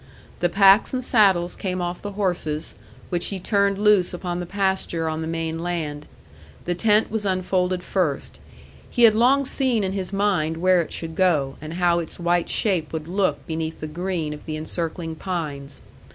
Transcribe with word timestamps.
The 0.39 0.49
packs 0.49 0.95
and 0.95 1.03
saddles 1.03 1.55
came 1.55 1.79
off 1.79 2.01
the 2.01 2.13
horses, 2.13 2.73
which 3.09 3.27
he 3.27 3.39
turned 3.39 3.77
loose 3.77 4.15
upon 4.15 4.39
the 4.39 4.47
pasture 4.47 5.07
on 5.07 5.21
the 5.21 5.27
main 5.27 5.59
land. 5.59 6.07
The 6.65 6.73
tent 6.73 7.11
was 7.11 7.23
unfolded 7.23 7.83
first. 7.83 8.39
He 8.89 9.03
had 9.03 9.13
long 9.13 9.45
seen 9.45 9.83
in 9.83 9.93
his 9.93 10.11
mind 10.11 10.57
where 10.57 10.81
it 10.81 10.91
should 10.91 11.13
go, 11.13 11.55
and 11.61 11.75
how 11.75 11.99
its 11.99 12.17
white 12.17 12.49
shape 12.49 12.91
would 12.91 13.07
look 13.07 13.45
beneath 13.45 13.79
the 13.79 13.85
green 13.85 14.33
of 14.33 14.45
the 14.47 14.57
encircling 14.57 15.17
pines. 15.17 15.83